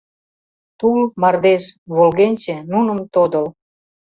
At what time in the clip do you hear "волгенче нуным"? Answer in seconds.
1.95-2.99